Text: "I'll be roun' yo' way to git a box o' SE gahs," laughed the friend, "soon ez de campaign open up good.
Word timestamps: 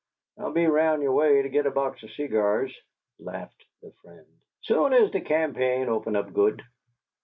"I'll 0.35 0.51
be 0.51 0.65
roun' 0.65 1.03
yo' 1.03 1.11
way 1.11 1.43
to 1.43 1.49
git 1.49 1.67
a 1.67 1.69
box 1.69 2.03
o' 2.03 2.07
SE 2.07 2.27
gahs," 2.27 2.73
laughed 3.19 3.63
the 3.83 3.91
friend, 4.01 4.25
"soon 4.63 4.93
ez 4.93 5.11
de 5.11 5.21
campaign 5.21 5.89
open 5.89 6.15
up 6.15 6.33
good. 6.33 6.63